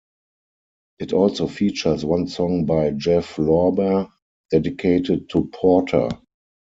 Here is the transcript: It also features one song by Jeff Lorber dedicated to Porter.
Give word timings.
It 0.97 1.13
also 1.13 1.45
features 1.47 2.03
one 2.03 2.25
song 2.27 2.65
by 2.65 2.89
Jeff 2.89 3.35
Lorber 3.35 4.09
dedicated 4.51 5.29
to 5.29 5.47
Porter. 5.53 6.09